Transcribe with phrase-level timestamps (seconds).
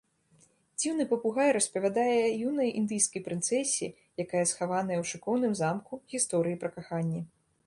[0.77, 3.91] Дзіўны папугай распавядае юнай індыйскай прынцэсе,
[4.25, 7.21] якая схаваная у шыкоўным замку, гісторыі пра каханне.